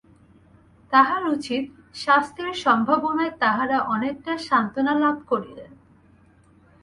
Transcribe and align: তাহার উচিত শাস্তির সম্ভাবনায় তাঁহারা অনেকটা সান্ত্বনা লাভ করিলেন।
তাহার 0.93 1.23
উচিত 1.27 1.63
শাস্তির 1.95 2.51
সম্ভাবনায় 2.55 3.33
তাঁহারা 3.39 3.77
অনেকটা 3.85 4.33
সান্ত্বনা 4.47 4.93
লাভ 4.93 5.17
করিলেন। 5.27 5.71